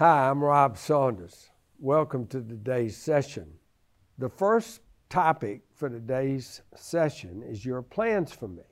Hi, 0.00 0.30
I'm 0.30 0.42
Rob 0.42 0.78
Saunders. 0.78 1.50
Welcome 1.78 2.26
to 2.28 2.40
today's 2.40 2.96
session. 2.96 3.52
The 4.16 4.30
first 4.30 4.80
topic 5.10 5.60
for 5.74 5.90
today's 5.90 6.62
session 6.74 7.42
is 7.42 7.66
your 7.66 7.82
plans 7.82 8.32
for 8.32 8.48
me. 8.48 8.62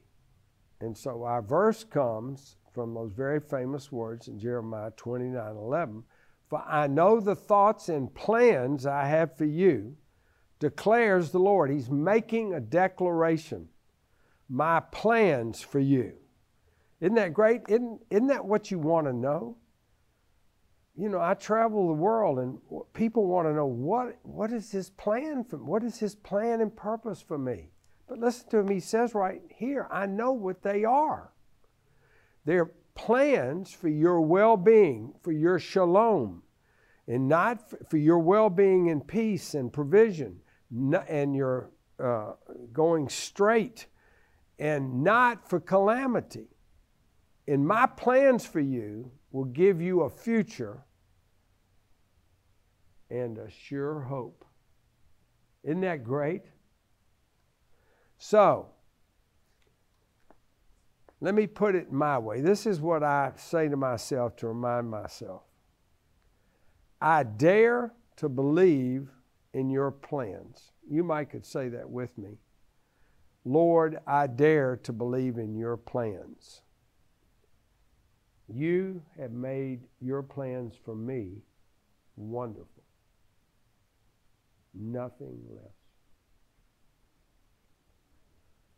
And 0.80 0.96
so 0.96 1.24
our 1.24 1.42
verse 1.42 1.84
comes 1.84 2.56
from 2.72 2.94
those 2.94 3.12
very 3.12 3.40
famous 3.40 3.92
words 3.92 4.28
in 4.28 4.38
Jeremiah 4.38 4.90
29 4.96 5.54
11. 5.54 6.02
For 6.48 6.64
I 6.66 6.86
know 6.86 7.20
the 7.20 7.36
thoughts 7.36 7.90
and 7.90 8.14
plans 8.14 8.86
I 8.86 9.04
have 9.04 9.36
for 9.36 9.44
you, 9.44 9.98
declares 10.58 11.30
the 11.30 11.40
Lord. 11.40 11.70
He's 11.70 11.90
making 11.90 12.54
a 12.54 12.60
declaration. 12.60 13.68
My 14.48 14.80
plans 14.80 15.60
for 15.60 15.78
you. 15.78 16.14
Isn't 17.02 17.16
that 17.16 17.34
great? 17.34 17.64
Isn't, 17.68 18.00
isn't 18.08 18.28
that 18.28 18.46
what 18.46 18.70
you 18.70 18.78
want 18.78 19.08
to 19.08 19.12
know? 19.12 19.57
You 20.98 21.08
know, 21.08 21.20
I 21.20 21.34
travel 21.34 21.86
the 21.86 21.92
world 21.92 22.40
and 22.40 22.58
people 22.92 23.28
want 23.28 23.46
to 23.46 23.54
know 23.54 23.66
what, 23.66 24.18
what 24.24 24.52
is 24.52 24.72
his 24.72 24.90
plan 24.90 25.44
for 25.44 25.58
what 25.58 25.84
is 25.84 25.96
his 25.96 26.16
plan 26.16 26.60
and 26.60 26.74
purpose 26.74 27.22
for 27.22 27.38
me? 27.38 27.70
But 28.08 28.18
listen 28.18 28.48
to 28.50 28.58
him, 28.58 28.68
he 28.68 28.80
says 28.80 29.14
right 29.14 29.40
here, 29.54 29.86
I 29.92 30.06
know 30.06 30.32
what 30.32 30.62
they 30.62 30.84
are. 30.84 31.30
They're 32.44 32.72
plans 32.96 33.70
for 33.70 33.88
your 33.88 34.20
well 34.20 34.56
being, 34.56 35.14
for 35.22 35.30
your 35.30 35.60
shalom, 35.60 36.42
and 37.06 37.28
not 37.28 37.88
for 37.88 37.96
your 37.96 38.18
well 38.18 38.50
being 38.50 38.90
and 38.90 39.06
peace 39.06 39.54
and 39.54 39.72
provision, 39.72 40.40
and 41.08 41.36
your 41.36 41.70
uh, 42.02 42.32
going 42.72 43.08
straight, 43.08 43.86
and 44.58 45.04
not 45.04 45.48
for 45.48 45.60
calamity. 45.60 46.48
And 47.46 47.64
my 47.64 47.86
plans 47.86 48.44
for 48.44 48.60
you 48.60 49.12
will 49.30 49.44
give 49.44 49.80
you 49.80 50.00
a 50.00 50.10
future 50.10 50.82
and 53.10 53.38
a 53.38 53.50
sure 53.50 54.00
hope. 54.00 54.44
Isn't 55.64 55.80
that 55.82 56.04
great? 56.04 56.44
So, 58.18 58.68
let 61.20 61.34
me 61.34 61.46
put 61.46 61.74
it 61.74 61.90
my 61.90 62.18
way. 62.18 62.40
This 62.40 62.66
is 62.66 62.80
what 62.80 63.02
I 63.02 63.32
say 63.36 63.68
to 63.68 63.76
myself 63.76 64.36
to 64.36 64.48
remind 64.48 64.90
myself. 64.90 65.42
I 67.00 67.22
dare 67.22 67.92
to 68.16 68.28
believe 68.28 69.08
in 69.52 69.70
your 69.70 69.90
plans. 69.90 70.72
You 70.88 71.04
might 71.04 71.30
could 71.30 71.46
say 71.46 71.68
that 71.70 71.88
with 71.88 72.16
me. 72.18 72.38
Lord, 73.44 73.98
I 74.06 74.26
dare 74.26 74.76
to 74.82 74.92
believe 74.92 75.38
in 75.38 75.56
your 75.56 75.76
plans. 75.76 76.62
You 78.48 79.02
have 79.18 79.32
made 79.32 79.86
your 80.00 80.22
plans 80.22 80.74
for 80.84 80.94
me 80.94 81.42
wonderful. 82.16 82.77
Nothing 84.74 85.38
less. 85.50 85.72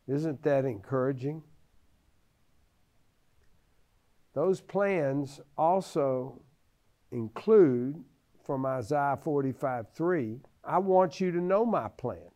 Isn't 0.07 0.43
that 0.43 0.65
encouraging? 0.65 1.43
Those 4.33 4.61
plans 4.61 5.41
also 5.57 6.41
include 7.11 8.03
from 8.43 8.65
Isaiah 8.65 9.19
45 9.23 9.87
3, 9.93 10.39
I 10.63 10.77
want 10.79 11.19
you 11.19 11.31
to 11.31 11.41
know 11.41 11.65
my 11.65 11.87
plans. 11.87 12.31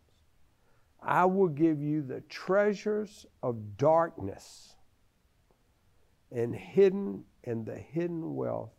I 1.02 1.26
will 1.26 1.48
give 1.48 1.82
you 1.82 2.02
the 2.02 2.22
treasures 2.22 3.26
of 3.44 3.78
darkness 3.78 4.76
and 6.32 6.56
hidden 6.56 7.24
and 7.44 7.66
the 7.66 7.78
hidden 7.78 8.36
wealth 8.36 8.74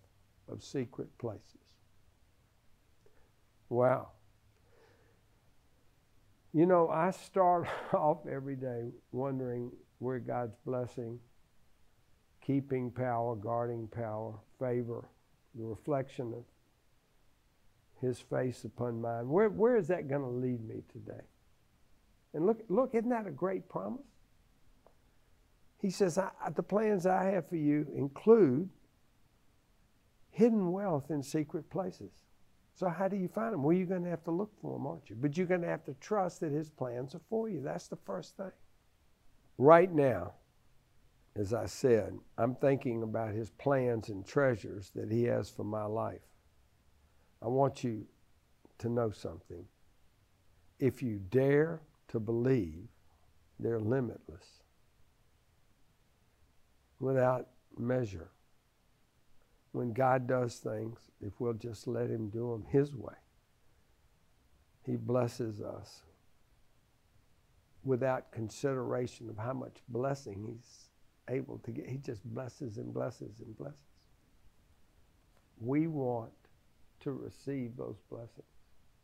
of 0.48 0.62
secret 0.62 1.16
places. 1.18 1.60
Wow. 3.68 4.08
You 6.56 6.64
know, 6.64 6.88
I 6.88 7.10
start 7.10 7.68
off 7.92 8.26
every 8.26 8.56
day 8.56 8.88
wondering 9.12 9.70
where 9.98 10.18
God's 10.18 10.56
blessing 10.64 11.18
keeping 12.40 12.90
power, 12.90 13.36
guarding 13.36 13.88
power, 13.88 14.32
favor, 14.58 15.06
the 15.54 15.64
reflection 15.64 16.32
of 16.32 16.44
his 18.00 18.20
face 18.20 18.64
upon 18.64 19.02
mine. 19.02 19.28
Where, 19.28 19.50
where 19.50 19.76
is 19.76 19.88
that 19.88 20.08
going 20.08 20.22
to 20.22 20.28
lead 20.28 20.66
me 20.66 20.82
today? 20.90 21.24
And 22.32 22.46
look, 22.46 22.62
look, 22.70 22.94
isn't 22.94 23.10
that 23.10 23.26
a 23.26 23.32
great 23.32 23.68
promise? 23.68 24.06
He 25.82 25.90
says, 25.90 26.18
The 26.54 26.62
plans 26.62 27.04
I 27.04 27.24
have 27.24 27.50
for 27.50 27.56
you 27.56 27.86
include 27.94 28.70
hidden 30.30 30.72
wealth 30.72 31.10
in 31.10 31.22
secret 31.22 31.68
places. 31.68 32.12
So, 32.76 32.90
how 32.90 33.08
do 33.08 33.16
you 33.16 33.26
find 33.26 33.54
them? 33.54 33.62
Well, 33.62 33.74
you're 33.74 33.86
going 33.86 34.04
to 34.04 34.10
have 34.10 34.24
to 34.24 34.30
look 34.30 34.52
for 34.60 34.74
them, 34.74 34.86
aren't 34.86 35.08
you? 35.08 35.16
But 35.18 35.34
you're 35.34 35.46
going 35.46 35.62
to 35.62 35.66
have 35.66 35.84
to 35.86 35.94
trust 35.94 36.40
that 36.40 36.52
his 36.52 36.68
plans 36.68 37.14
are 37.14 37.22
for 37.30 37.48
you. 37.48 37.62
That's 37.62 37.88
the 37.88 37.96
first 37.96 38.36
thing. 38.36 38.52
Right 39.56 39.90
now, 39.90 40.34
as 41.34 41.54
I 41.54 41.64
said, 41.64 42.18
I'm 42.36 42.54
thinking 42.54 43.02
about 43.02 43.32
his 43.32 43.48
plans 43.48 44.10
and 44.10 44.26
treasures 44.26 44.90
that 44.94 45.10
he 45.10 45.24
has 45.24 45.48
for 45.48 45.64
my 45.64 45.86
life. 45.86 46.20
I 47.42 47.48
want 47.48 47.82
you 47.82 48.04
to 48.78 48.90
know 48.90 49.10
something. 49.10 49.64
If 50.78 51.02
you 51.02 51.18
dare 51.30 51.80
to 52.08 52.20
believe, 52.20 52.88
they're 53.58 53.80
limitless, 53.80 54.60
without 57.00 57.48
measure. 57.78 58.28
When 59.76 59.92
God 59.92 60.26
does 60.26 60.56
things, 60.56 60.96
if 61.20 61.34
we'll 61.38 61.52
just 61.52 61.86
let 61.86 62.08
him 62.08 62.30
do 62.30 62.50
them 62.50 62.64
his 62.66 62.94
way, 62.94 63.12
he 64.86 64.96
blesses 64.96 65.60
us 65.60 66.00
without 67.84 68.32
consideration 68.32 69.28
of 69.28 69.36
how 69.36 69.52
much 69.52 69.82
blessing 69.90 70.46
he's 70.48 70.88
able 71.28 71.58
to 71.58 71.72
get. 71.72 71.90
He 71.90 71.98
just 71.98 72.24
blesses 72.24 72.78
and 72.78 72.94
blesses 72.94 73.40
and 73.40 73.54
blesses. 73.58 73.76
We 75.60 75.88
want 75.88 76.32
to 77.00 77.12
receive 77.12 77.76
those 77.76 78.00
blessings 78.08 78.48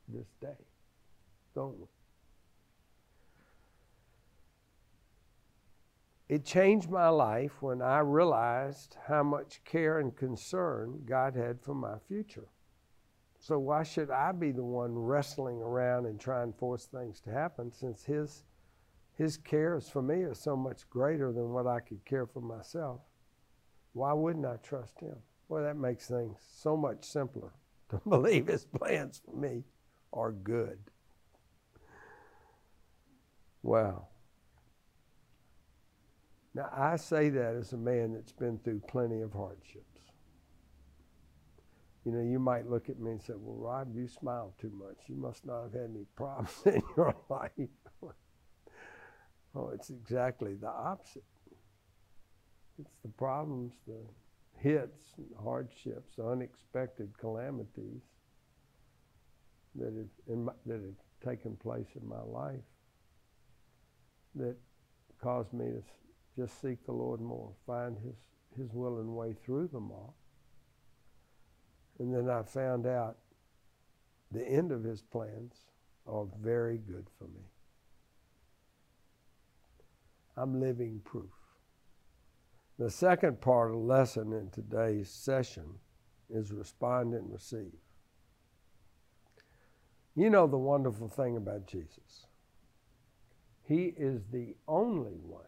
this 0.09 0.29
day, 0.41 0.65
don't 1.55 1.79
we? 1.79 1.87
It 6.33 6.47
changed 6.47 6.89
my 6.89 7.11
life 7.11 7.61
when 7.61 7.83
I 7.83 7.99
realized 7.99 8.97
how 9.07 9.23
much 9.23 9.63
care 9.65 9.99
and 9.99 10.17
concern 10.17 11.03
God 11.05 11.35
had 11.35 11.61
for 11.61 11.75
my 11.75 11.99
future. 12.09 12.49
So, 13.39 13.59
why 13.59 13.83
should 13.83 14.11
I 14.11 14.33
be 14.33 14.51
the 14.51 14.65
one 14.65 14.97
wrestling 14.97 15.61
around 15.61 16.07
and 16.07 16.19
trying 16.19 16.55
to 16.55 16.59
force 16.59 16.87
things 16.87 17.21
to 17.21 17.31
happen 17.31 17.71
since 17.71 18.05
His 18.05 18.45
his 19.13 19.37
cares 19.37 19.91
for 19.91 20.01
me 20.01 20.23
are 20.23 20.33
so 20.33 20.57
much 20.57 20.89
greater 20.89 21.33
than 21.33 21.51
what 21.51 21.67
I 21.67 21.81
could 21.81 22.03
care 22.07 22.27
for 22.27 22.41
myself. 22.41 23.03
Why 23.93 24.15
wouldn't 24.15 24.47
I 24.47 24.57
trust 24.57 25.01
him? 25.01 25.17
Well, 25.51 25.63
that 25.65 25.77
makes 25.77 26.09
things 26.09 26.39
so 26.51 26.79
much 26.79 27.05
simpler 27.05 27.53
to 27.91 28.01
believe 28.09 28.47
his 28.47 28.65
plans 28.65 29.21
for 29.23 29.37
me 29.37 29.65
are 30.15 30.33
good. 30.33 30.79
Wow. 33.63 34.09
Now, 36.55 36.69
I 36.73 36.97
say 36.97 37.31
that 37.31 37.55
as 37.55 37.73
a 37.73 37.79
man 37.79 38.13
that's 38.13 38.33
been 38.33 38.59
through 38.59 38.83
plenty 38.89 39.23
of 39.23 39.33
hardships. 39.33 39.87
You 42.05 42.13
know, 42.13 42.21
you 42.21 42.39
might 42.39 42.69
look 42.69 42.89
at 42.89 42.99
me 42.99 43.13
and 43.13 43.23
say, 43.23 43.35
Well, 43.37 43.57
Rob, 43.57 43.95
you 43.95 44.09
smile 44.09 44.55
too 44.61 44.73
much. 44.75 44.97
You 45.07 45.15
must 45.17 45.47
not 45.47 45.63
have 45.63 45.73
had 45.73 45.91
any 45.91 46.05
problems 46.17 46.63
in 46.67 46.83
your 46.97 47.15
life. 47.29 47.51
Oh, 49.55 49.69
it's 49.69 49.91
exactly 49.91 50.55
the 50.55 50.69
opposite. 50.69 51.25
It's 52.79 52.97
the 53.03 53.11
problems, 53.11 53.75
the 53.87 54.01
hits, 54.57 55.03
hardships, 55.43 56.19
unexpected 56.19 57.11
calamities 57.19 58.01
that 59.75 59.93
have, 59.95 60.39
my, 60.39 60.53
that 60.65 60.81
have 60.81 61.29
taken 61.29 61.57
place 61.57 61.89
in 62.01 62.09
my 62.09 62.23
life 62.23 62.65
that 64.35 64.57
caused 65.23 65.53
me 65.53 65.67
to 65.67 65.83
just 66.37 66.61
seek 66.61 66.85
the 66.85 66.93
Lord 66.93 67.21
more, 67.21 67.53
find 67.67 67.97
His, 67.99 68.17
His 68.57 68.73
will 68.73 68.99
and 68.99 69.15
way 69.15 69.35
through 69.45 69.69
them 69.69 69.91
all. 69.91 70.15
And 71.99 72.15
then 72.15 72.29
I 72.31 72.43
found 72.43 72.87
out 72.87 73.19
the 74.31 74.47
end 74.47 74.73
of 74.73 74.83
His 74.83 75.03
plans 75.03 75.55
are 76.07 76.27
very 76.41 76.79
good 76.79 77.07
for 77.19 77.25
me. 77.25 77.45
I'm 80.37 80.59
living 80.59 81.01
proof. 81.05 81.31
The 82.79 82.91
second 82.91 83.41
part 83.41 83.69
of 83.71 83.77
the 83.77 83.83
lesson 83.83 84.33
in 84.33 84.49
today's 84.51 85.11
session 85.11 85.79
is 86.31 86.51
respond 86.51 87.15
and 87.15 87.31
receive. 87.31 87.77
You 90.15 90.31
know 90.31 90.47
the 90.47 90.59
wonderful 90.59 91.09
thing 91.09 91.37
about 91.37 91.67
Jesus. 91.67 92.27
He 93.63 93.95
is 93.97 94.23
the 94.33 94.57
only 94.67 95.19
one 95.23 95.45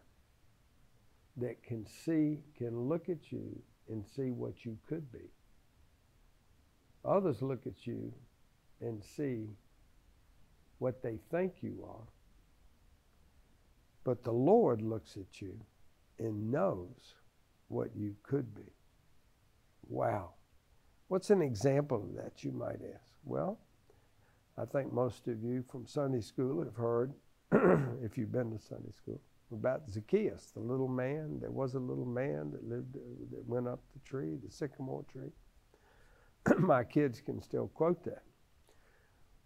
that 1.37 1.63
can 1.63 1.85
see, 1.85 2.39
can 2.57 2.87
look 2.87 3.09
at 3.09 3.31
you 3.31 3.61
and 3.89 4.05
see 4.05 4.31
what 4.31 4.65
you 4.65 4.77
could 4.87 5.11
be. 5.11 5.31
Others 7.03 7.41
look 7.41 7.67
at 7.67 7.85
you 7.85 8.11
and 8.81 9.03
see 9.03 9.49
what 10.79 11.01
they 11.01 11.19
think 11.31 11.53
you 11.61 11.85
are. 11.87 12.07
But 14.03 14.23
the 14.23 14.31
Lord 14.31 14.81
looks 14.81 15.17
at 15.17 15.41
you 15.41 15.59
and 16.19 16.51
knows 16.51 17.15
what 17.67 17.89
you 17.95 18.15
could 18.23 18.53
be. 18.55 18.71
Wow. 19.87 20.31
What's 21.07 21.29
an 21.29 21.41
example 21.41 22.03
of 22.03 22.15
that, 22.15 22.43
you 22.43 22.51
might 22.51 22.79
ask? 22.93 23.03
Well, 23.23 23.59
I 24.57 24.65
think 24.65 24.93
most 24.93 25.27
of 25.27 25.43
you 25.43 25.63
from 25.69 25.85
Sunday 25.85 26.21
school 26.21 26.63
have 26.63 26.75
heard, 26.75 27.13
if 28.03 28.17
you've 28.17 28.31
been 28.31 28.51
to 28.51 28.59
Sunday 28.59 28.91
school, 28.91 29.19
about 29.51 29.89
Zacchaeus, 29.89 30.51
the 30.51 30.59
little 30.59 30.87
man. 30.87 31.39
There 31.39 31.51
was 31.51 31.75
a 31.75 31.79
little 31.79 32.05
man 32.05 32.51
that 32.51 32.67
lived, 32.67 32.95
uh, 32.95 32.99
that 33.31 33.47
went 33.47 33.67
up 33.67 33.79
the 33.93 33.99
tree, 33.99 34.37
the 34.43 34.51
sycamore 34.51 35.03
tree. 35.11 35.31
My 36.57 36.83
kids 36.83 37.21
can 37.21 37.41
still 37.41 37.67
quote 37.67 38.03
that. 38.05 38.23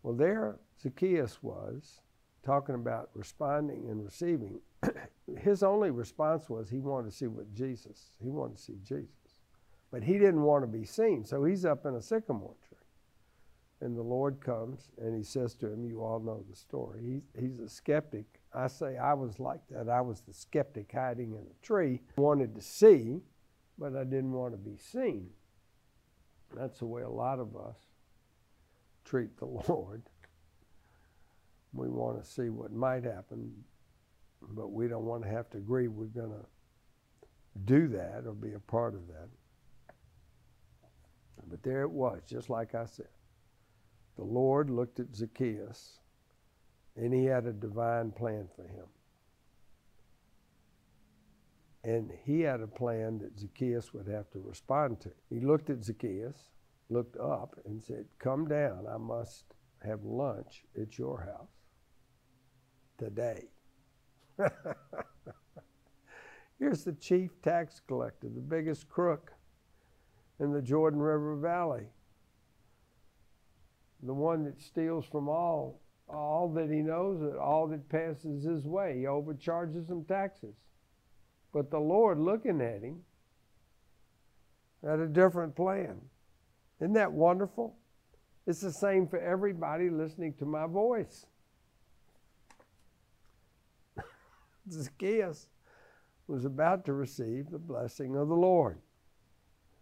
Well, 0.04 0.16
there 0.16 0.60
Zacchaeus 0.82 1.44
was 1.44 2.02
talking 2.44 2.76
about 2.76 3.10
responding 3.14 3.90
and 3.90 4.04
receiving. 4.04 4.60
His 5.38 5.62
only 5.62 5.92
response 5.92 6.50
was 6.50 6.70
he 6.70 6.80
wanted 6.80 7.12
to 7.12 7.16
see 7.16 7.28
what 7.28 7.54
Jesus, 7.54 8.12
he 8.24 8.30
wanted 8.30 8.58
to 8.58 8.64
see 8.64 8.78
Jesus. 8.84 9.10
But 9.92 10.04
he 10.04 10.14
didn't 10.14 10.44
want 10.44 10.64
to 10.64 10.68
be 10.68 10.86
seen, 10.86 11.26
so 11.26 11.44
he's 11.44 11.66
up 11.66 11.86
in 11.86 11.96
a 11.96 12.02
sycamore 12.02 12.56
tree. 12.68 12.78
And 13.82 13.98
the 13.98 14.04
Lord 14.04 14.42
comes 14.42 14.90
and 15.02 15.16
he 15.16 15.24
says 15.24 15.56
to 15.56 15.68
him, 15.72 15.86
You 15.86 16.04
all 16.04 16.20
know 16.20 16.44
the 16.50 16.56
story. 16.56 17.22
He's, 17.36 17.42
he's 17.42 17.60
a 17.60 17.70
skeptic. 17.70 18.39
I 18.54 18.68
say 18.68 18.98
I 18.98 19.14
was 19.14 19.40
like 19.40 19.62
that. 19.70 19.90
I 19.90 20.02
was 20.02 20.22
the 20.22 20.34
skeptic 20.34 20.92
hiding 20.94 21.34
in 21.34 21.42
a 21.42 21.66
tree. 21.66 22.02
Wanted 22.18 22.56
to 22.56 22.62
see, 22.62 23.22
but 23.78 23.96
I 23.96 24.04
didn't 24.04 24.32
want 24.32 24.54
to 24.54 24.58
be 24.58 24.78
seen. 24.78 25.30
That's 26.56 26.80
the 26.80 26.86
way 26.86 27.04
a 27.04 27.10
lot 27.10 27.40
of 27.40 27.56
us 27.56 27.78
treat 29.06 29.38
the 29.38 29.46
Lord. 29.68 30.02
We 31.74 31.88
want 31.88 32.24
to 32.24 32.28
see 32.28 32.50
what 32.50 32.72
might 32.72 33.04
happen, 33.04 33.54
but 34.42 34.72
we 34.72 34.88
don't 34.88 35.06
want 35.06 35.24
to 35.24 35.30
have 35.30 35.50
to 35.52 35.58
agree 35.58 35.88
we're 35.88 36.06
going 36.06 36.32
to 36.32 36.46
do 37.66 37.88
that 37.90 38.24
or 38.26 38.34
be 38.34 38.54
a 38.54 38.60
part 38.60 38.96
of 38.96 39.08
that. 39.08 39.30
But 41.48 41.64
there 41.64 41.82
it 41.82 41.92
was, 41.92 42.22
just 42.28 42.50
like 42.50 42.74
I 42.76 42.86
said. 42.86 43.08
The 44.18 44.24
Lord 44.24 44.70
looked 44.70 45.00
at 45.00 45.16
Zacchaeus 45.16 46.00
and 47.00 47.14
he 47.14 47.24
had 47.26 47.46
a 47.46 47.54
divine 47.54 48.12
plan 48.12 48.50
for 48.56 48.64
him. 48.64 48.86
And 51.82 52.12
he 52.26 52.42
had 52.42 52.60
a 52.60 52.68
plan 52.68 53.20
that 53.20 53.40
Zacchaeus 53.40 53.94
would 53.94 54.08
have 54.08 54.30
to 54.32 54.40
respond 54.40 55.00
to. 55.02 55.12
He 55.30 55.40
looked 55.40 55.70
at 55.70 55.82
Zacchaeus, 55.82 56.50
looked 56.90 57.16
up, 57.16 57.58
and 57.66 57.82
said, 57.82 58.06
Come 58.20 58.50
down, 58.50 58.86
I 58.86 58.98
must 58.98 59.46
have 59.82 60.04
lunch 60.04 60.66
at 60.80 60.98
your 60.98 61.22
house 61.22 61.48
today. 62.98 63.46
Here's 66.60 66.84
the 66.84 66.92
chief 66.92 67.42
tax 67.42 67.80
collector, 67.88 68.28
the 68.28 68.42
biggest 68.42 68.90
crook 68.90 69.32
in 70.42 70.52
the 70.52 70.62
Jordan 70.62 71.00
River 71.00 71.38
Valley, 71.38 71.86
the 74.04 74.14
one 74.14 74.44
that 74.44 74.62
steals 74.62 75.06
from 75.06 75.30
all 75.30 75.80
all 76.10 76.50
that 76.56 76.70
he 76.70 76.82
knows, 76.82 77.22
all 77.40 77.68
that 77.68 77.88
passes 77.90 78.44
his 78.44 78.66
way. 78.66 79.00
He 79.00 79.08
overcharges 79.08 79.88
them 79.88 80.06
taxes. 80.06 80.56
But 81.54 81.72
the 81.72 81.80
Lord 81.80 82.20
looking 82.20 82.62
at 82.62 82.82
him 82.82 83.02
had 84.84 85.00
a 85.00 85.08
different 85.08 85.56
plan. 85.56 86.00
Isn't 86.80 86.94
that 86.94 87.12
wonderful? 87.12 87.76
It's 88.48 88.62
the 88.62 88.72
same 88.72 89.08
for 89.08 89.20
everybody 89.20 89.90
listening 89.90 90.34
to 90.40 90.46
my 90.46 90.66
voice. 90.66 91.26
Zacchaeus 94.72 95.48
was 96.28 96.46
about 96.46 96.86
to 96.86 96.94
receive 96.94 97.50
the 97.50 97.60
blessing 97.60 98.16
of 98.16 98.28
the 98.28 98.36
Lord. 98.36 98.80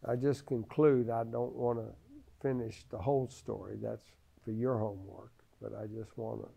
I 0.08 0.16
just 0.16 0.46
conclude, 0.46 1.10
I 1.10 1.24
don't 1.24 1.54
want 1.54 1.80
to 1.80 1.94
finish 2.42 2.86
the 2.90 2.98
whole 2.98 3.28
story. 3.30 3.78
That's 3.82 4.06
for 4.44 4.52
your 4.52 4.78
homework. 4.78 5.37
But 5.62 5.74
I 5.74 5.88
just 5.88 6.18
want 6.18 6.42
to 6.42 6.50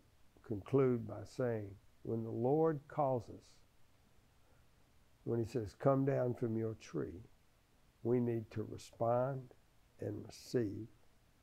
conclude 0.47 1.07
by 1.07 1.23
saying 1.37 1.71
when 2.03 2.23
the 2.23 2.31
Lord 2.31 2.81
calls 2.89 3.25
us, 3.29 3.45
when 5.25 5.39
He 5.39 5.51
says, 5.51 5.75
Come 5.79 6.05
down 6.05 6.35
from 6.35 6.57
your 6.57 6.75
tree, 6.81 7.23
we 8.03 8.21
need 8.21 8.51
to 8.53 8.67
respond 8.71 9.43
and 10.01 10.25
receive 10.27 10.87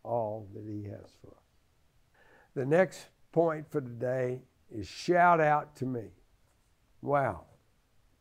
all 0.04 0.48
that 0.54 0.66
He 0.68 0.84
has 0.90 1.12
for 1.22 1.32
us. 1.32 1.44
The 2.56 2.66
next 2.66 3.08
point 3.32 3.70
for 3.70 3.82
today 3.82 4.42
is 4.72 4.88
shout 4.88 5.40
out 5.40 5.76
to 5.78 5.86
me. 5.86 6.10
Wow. 7.02 7.46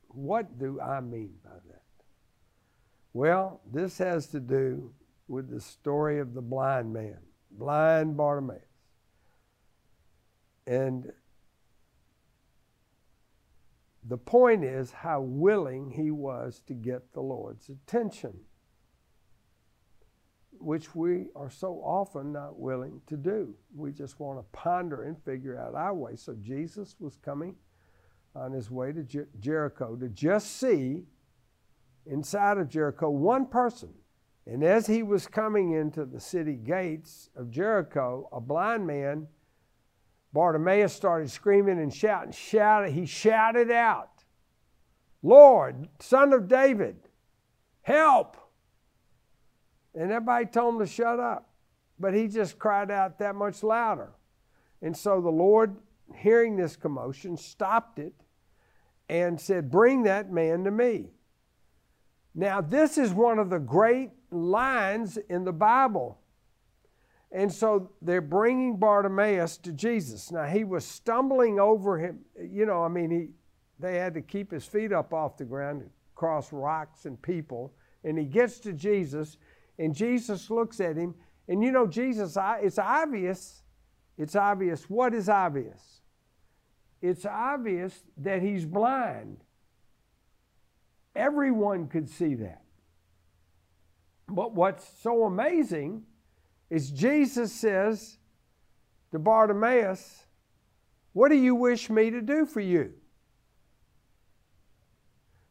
What 0.08 0.58
do 0.58 0.80
I 0.80 1.00
mean 1.00 1.34
by 1.44 1.50
that? 1.68 1.82
Well, 3.12 3.60
this 3.72 3.98
has 3.98 4.26
to 4.28 4.40
do 4.40 4.92
with 5.28 5.50
the 5.50 5.60
story 5.60 6.20
of 6.20 6.34
the 6.34 6.42
blind 6.42 6.92
man, 6.92 7.18
blind 7.50 8.16
Bartimaeus. 8.16 8.60
And 10.66 11.12
the 14.08 14.16
point 14.16 14.64
is 14.64 14.92
how 14.92 15.20
willing 15.20 15.90
he 15.90 16.10
was 16.10 16.62
to 16.66 16.74
get 16.74 17.12
the 17.12 17.20
Lord's 17.20 17.68
attention, 17.68 18.34
which 20.52 20.94
we 20.94 21.26
are 21.34 21.50
so 21.50 21.74
often 21.84 22.32
not 22.32 22.58
willing 22.58 23.00
to 23.08 23.16
do. 23.16 23.54
We 23.74 23.92
just 23.92 24.20
want 24.20 24.38
to 24.38 24.44
ponder 24.52 25.04
and 25.04 25.22
figure 25.24 25.58
out 25.58 25.74
our 25.74 25.94
way. 25.94 26.16
So 26.16 26.36
Jesus 26.40 26.96
was 27.00 27.16
coming 27.16 27.56
on 28.34 28.52
his 28.52 28.70
way 28.70 28.92
to 28.92 29.02
Jer- 29.02 29.28
Jericho 29.40 29.96
to 29.96 30.08
just 30.08 30.58
see 30.58 31.04
inside 32.06 32.58
of 32.58 32.68
Jericho 32.68 33.10
one 33.10 33.46
person. 33.46 33.92
And 34.46 34.62
as 34.62 34.86
he 34.86 35.02
was 35.02 35.26
coming 35.26 35.72
into 35.72 36.04
the 36.04 36.20
city 36.20 36.54
gates 36.54 37.30
of 37.34 37.50
Jericho, 37.50 38.28
a 38.32 38.40
blind 38.40 38.86
man, 38.86 39.26
Bartimaeus, 40.36 40.92
started 40.92 41.30
screaming 41.30 41.78
and 41.78 41.92
shouting. 41.92 42.30
Shouted, 42.30 42.92
he 42.92 43.06
shouted 43.06 43.70
out, 43.70 44.22
Lord, 45.22 45.88
son 45.98 46.34
of 46.34 46.46
David, 46.46 46.96
help. 47.80 48.36
And 49.94 50.12
everybody 50.12 50.44
told 50.44 50.74
him 50.74 50.80
to 50.80 50.86
shut 50.86 51.18
up. 51.18 51.48
But 51.98 52.12
he 52.12 52.28
just 52.28 52.58
cried 52.58 52.90
out 52.90 53.18
that 53.18 53.34
much 53.34 53.62
louder. 53.62 54.12
And 54.82 54.94
so 54.94 55.22
the 55.22 55.30
Lord, 55.30 55.74
hearing 56.14 56.54
this 56.54 56.76
commotion, 56.76 57.38
stopped 57.38 57.98
it 57.98 58.12
and 59.08 59.40
said, 59.40 59.70
Bring 59.70 60.02
that 60.02 60.30
man 60.30 60.64
to 60.64 60.70
me. 60.70 61.12
Now, 62.34 62.60
this 62.60 62.98
is 62.98 63.14
one 63.14 63.38
of 63.38 63.48
the 63.48 63.58
great 63.58 64.10
lines 64.30 65.16
in 65.30 65.44
the 65.44 65.52
Bible. 65.54 66.18
And 67.36 67.52
so 67.52 67.90
they're 68.00 68.22
bringing 68.22 68.78
Bartimaeus 68.78 69.58
to 69.58 69.72
Jesus. 69.72 70.32
Now, 70.32 70.46
he 70.46 70.64
was 70.64 70.86
stumbling 70.86 71.60
over 71.60 71.98
him. 71.98 72.20
You 72.40 72.64
know, 72.64 72.82
I 72.82 72.88
mean, 72.88 73.10
he, 73.10 73.28
they 73.78 73.96
had 73.96 74.14
to 74.14 74.22
keep 74.22 74.50
his 74.50 74.64
feet 74.64 74.90
up 74.90 75.12
off 75.12 75.36
the 75.36 75.44
ground, 75.44 75.88
cross 76.14 76.50
rocks 76.50 77.04
and 77.04 77.20
people. 77.20 77.74
And 78.04 78.18
he 78.18 78.24
gets 78.24 78.58
to 78.60 78.72
Jesus, 78.72 79.36
and 79.78 79.94
Jesus 79.94 80.50
looks 80.50 80.80
at 80.80 80.96
him. 80.96 81.14
And 81.46 81.62
you 81.62 81.72
know, 81.72 81.86
Jesus, 81.86 82.38
it's 82.40 82.78
obvious. 82.78 83.62
It's 84.16 84.34
obvious. 84.34 84.88
What 84.88 85.12
is 85.12 85.28
obvious? 85.28 86.00
it's 87.02 87.26
obvious 87.26 88.02
that 88.16 88.42
he's 88.42 88.64
blind. 88.64 89.38
Everyone 91.14 91.88
could 91.88 92.08
see 92.08 92.34
that. 92.36 92.62
But 94.28 94.54
what's 94.54 94.86
so 95.02 95.24
amazing 95.24 96.02
is 96.70 96.90
Jesus 96.90 97.52
says 97.52 98.18
to 99.12 99.18
Bartimaeus, 99.18 100.26
What 101.12 101.28
do 101.28 101.36
you 101.36 101.54
wish 101.54 101.88
me 101.90 102.10
to 102.10 102.20
do 102.20 102.46
for 102.46 102.60
you? 102.60 102.92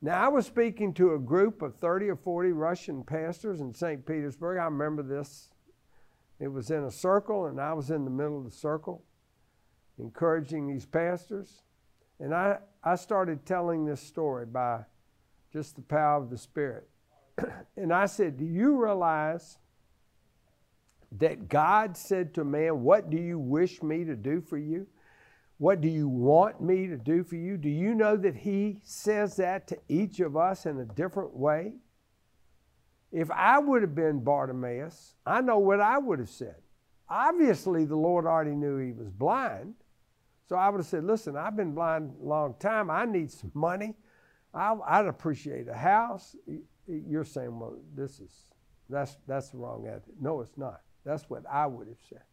Now, 0.02 0.26
I 0.26 0.28
was 0.28 0.46
speaking 0.46 0.94
to 0.96 1.14
a 1.14 1.20
group 1.20 1.62
of 1.62 1.76
30 1.78 2.10
or 2.10 2.16
40 2.16 2.52
Russian 2.52 3.04
pastors 3.04 3.62
in 3.62 3.74
St. 3.74 4.06
Petersburg. 4.06 4.60
I 4.60 4.66
remember 4.66 5.02
this. 5.02 5.50
It 6.40 6.50
was 6.50 6.70
in 6.70 6.84
a 6.84 6.92
circle, 6.92 7.48
and 7.48 7.60
I 7.60 7.74
was 7.74 7.90
in 7.90 8.04
the 8.04 8.12
middle 8.12 8.38
of 8.38 8.44
the 8.44 8.52
circle 8.52 9.04
encouraging 9.98 10.68
these 10.68 10.86
pastors. 10.86 11.64
And 12.20 12.34
I, 12.34 12.58
I 12.84 12.96
started 12.96 13.46
telling 13.46 13.86
this 13.86 14.02
story 14.02 14.46
by 14.46 14.82
just 15.52 15.76
the 15.76 15.82
power 15.82 16.22
of 16.22 16.30
the 16.30 16.38
Spirit. 16.38 16.88
and 17.78 17.94
I 17.94 18.06
said, 18.06 18.38
Do 18.38 18.46
you 18.46 18.82
realize 18.82 19.58
that 21.14 21.50
God 21.50 21.98
said 21.98 22.34
to 22.36 22.44
man, 22.44 22.84
What 22.84 23.10
do 23.10 23.18
you 23.18 23.40
wish 23.40 23.82
me 23.82 24.04
to 24.06 24.16
do 24.16 24.42
for 24.42 24.58
you? 24.58 24.88
What 25.58 25.80
do 25.80 25.88
you 25.88 26.10
want 26.10 26.62
me 26.62 26.88
to 26.88 26.98
do 26.98 27.24
for 27.24 27.36
you? 27.36 27.58
Do 27.58 27.70
you 27.70 27.96
know 27.96 28.18
that 28.18 28.36
He 28.36 28.82
says 28.84 29.38
that 29.38 29.68
to 29.70 29.78
each 29.88 30.20
of 30.20 30.36
us 30.36 30.66
in 30.66 30.80
a 30.80 30.86
different 30.86 31.36
way? 31.36 31.76
If 33.12 33.32
I 33.32 33.60
would 33.60 33.82
have 33.82 33.96
been 33.96 34.24
Bartimaeus, 34.24 35.16
I 35.26 35.40
know 35.42 35.60
what 35.60 35.80
I 35.80 35.98
would 35.98 36.20
have 36.20 36.30
said. 36.30 36.56
Obviously, 37.08 37.86
the 37.86 37.96
Lord 37.96 38.26
already 38.26 38.56
knew 38.56 38.78
he 38.78 38.92
was 38.92 39.10
blind. 39.10 39.76
So 40.48 40.56
I 40.56 40.70
would 40.70 40.80
have 40.80 40.88
said, 40.88 41.04
Listen, 41.04 41.38
I've 41.38 41.56
been 41.56 41.74
blind 41.74 42.14
a 42.22 42.26
long 42.26 42.56
time. 42.60 42.90
I 42.90 43.06
need 43.06 43.32
some 43.32 43.52
money. 43.54 43.96
I, 44.54 44.74
would 44.74 45.10
appreciate 45.10 45.68
a 45.68 45.76
house. 45.76 46.36
You're 46.88 47.24
saying, 47.24 47.58
Well, 47.60 47.78
this 47.96 48.20
is, 48.20 48.32
that's, 48.90 49.18
that's 49.28 49.50
the 49.50 49.58
wrong 49.58 49.88
attitude. 49.88 50.16
No, 50.20 50.42
it's 50.42 50.58
not. 50.58 50.82
That's 51.06 51.30
what 51.30 51.44
I 51.50 51.68
would 51.68 51.88
have 51.88 52.02
said. 52.10 52.24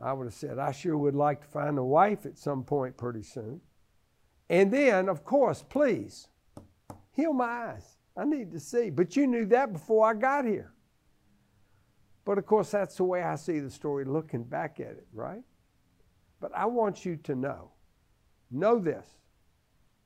I 0.00 0.12
would 0.12 0.24
have 0.26 0.34
said, 0.34 0.58
I 0.58 0.72
sure 0.72 0.96
would 0.96 1.14
like 1.14 1.42
to 1.42 1.46
find 1.46 1.78
a 1.78 1.84
wife 1.84 2.26
at 2.26 2.36
some 2.36 2.64
point 2.64 2.96
pretty 2.96 3.22
soon. 3.22 3.60
And 4.50 4.72
then, 4.72 5.08
of 5.08 5.24
course, 5.24 5.64
please, 5.68 6.28
heal 7.12 7.32
my 7.32 7.44
eyes. 7.46 7.96
I 8.16 8.24
need 8.24 8.52
to 8.52 8.60
see. 8.60 8.90
But 8.90 9.16
you 9.16 9.26
knew 9.26 9.46
that 9.46 9.72
before 9.72 10.10
I 10.10 10.14
got 10.14 10.44
here. 10.44 10.72
But 12.24 12.38
of 12.38 12.46
course, 12.46 12.70
that's 12.70 12.96
the 12.96 13.04
way 13.04 13.22
I 13.22 13.36
see 13.36 13.60
the 13.60 13.70
story 13.70 14.04
looking 14.04 14.44
back 14.44 14.80
at 14.80 14.92
it, 14.92 15.06
right? 15.12 15.42
But 16.40 16.52
I 16.54 16.66
want 16.66 17.04
you 17.04 17.16
to 17.16 17.34
know 17.34 17.70
know 18.50 18.78
this. 18.78 19.06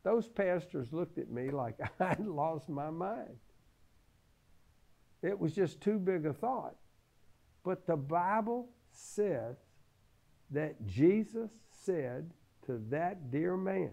Those 0.04 0.28
pastors 0.28 0.92
looked 0.92 1.18
at 1.18 1.30
me 1.30 1.50
like 1.50 1.78
I'd 2.00 2.24
lost 2.24 2.68
my 2.68 2.90
mind. 2.90 3.36
It 5.22 5.38
was 5.38 5.54
just 5.54 5.80
too 5.80 5.98
big 5.98 6.26
a 6.26 6.32
thought. 6.32 6.76
But 7.66 7.84
the 7.84 7.96
Bible 7.96 8.68
says 8.92 9.56
that 10.52 10.86
Jesus 10.86 11.50
said 11.84 12.30
to 12.64 12.80
that 12.90 13.32
dear 13.32 13.56
man, 13.56 13.90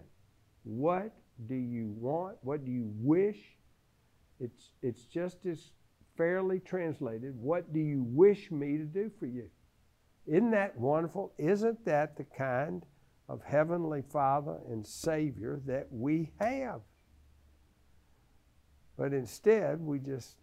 What 0.62 1.12
do 1.48 1.56
you 1.56 1.92
want? 1.98 2.36
What 2.42 2.64
do 2.64 2.70
you 2.70 2.92
wish? 3.00 3.40
It's, 4.38 4.70
it's 4.80 5.06
just 5.06 5.44
as 5.44 5.72
fairly 6.16 6.60
translated, 6.60 7.34
What 7.36 7.72
do 7.72 7.80
you 7.80 8.04
wish 8.04 8.52
me 8.52 8.78
to 8.78 8.84
do 8.84 9.10
for 9.18 9.26
you? 9.26 9.50
Isn't 10.24 10.52
that 10.52 10.78
wonderful? 10.78 11.32
Isn't 11.36 11.84
that 11.84 12.16
the 12.16 12.24
kind 12.24 12.86
of 13.28 13.42
Heavenly 13.42 14.02
Father 14.02 14.56
and 14.70 14.86
Savior 14.86 15.60
that 15.66 15.88
we 15.90 16.30
have? 16.38 16.80
But 18.96 19.12
instead, 19.12 19.80
we 19.80 19.98
just 19.98 20.36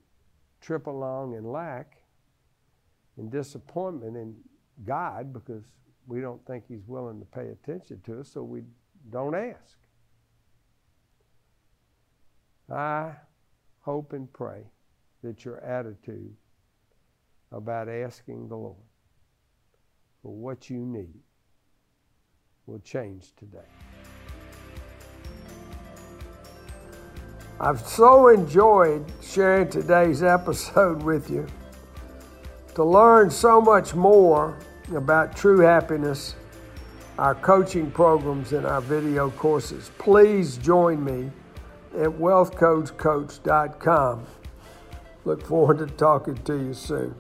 trip 0.60 0.88
along 0.88 1.36
and 1.36 1.50
lack 1.50 2.01
and 3.22 3.32
disappointment 3.32 4.18
in 4.18 4.36
God 4.84 5.32
because 5.32 5.64
we 6.08 6.22
don't 6.22 6.44
think 6.48 6.64
He's 6.68 6.88
willing 6.88 7.20
to 7.20 7.26
pay 7.26 7.50
attention 7.50 8.02
to 8.06 8.22
us, 8.22 8.30
so 8.34 8.42
we 8.42 8.64
don't 9.12 9.36
ask. 9.36 9.78
I 12.70 13.12
hope 13.82 14.14
and 14.14 14.32
pray 14.34 14.64
that 15.24 15.46
your 15.46 15.60
attitude 15.60 16.34
about 17.52 17.88
asking 17.88 18.48
the 18.48 18.56
Lord 18.58 18.76
for 20.24 20.34
what 20.34 20.72
you 20.72 20.80
need 20.80 21.20
will 22.66 22.80
change 22.80 23.36
today. 23.36 23.60
I've 27.60 27.82
so 27.82 28.30
enjoyed 28.30 29.06
sharing 29.22 29.70
today's 29.70 30.24
episode 30.38 31.04
with 31.04 31.30
you. 31.30 31.46
To 32.76 32.86
learn 32.86 33.30
so 33.30 33.60
much 33.60 33.96
more 33.96 34.58
about 34.96 35.36
true 35.36 35.60
happiness, 35.60 36.36
our 37.18 37.36
coaching 37.36 37.92
programs, 37.92 38.54
and 38.54 38.66
our 38.66 38.80
video 38.80 39.30
courses, 39.32 39.92
please 39.98 40.56
join 40.58 41.04
me 41.04 41.30
at 41.94 42.08
wealthcoachcoach.com. 42.08 44.26
Look 45.26 45.46
forward 45.46 45.80
to 45.80 45.88
talking 45.88 46.36
to 46.36 46.54
you 46.54 46.74
soon. 46.74 47.14